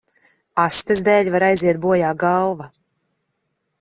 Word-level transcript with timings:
Astes 0.61 1.01
dēļ 1.09 1.29
var 1.35 1.45
aiziet 1.49 1.81
bojā 1.85 2.15
galva. 2.25 2.71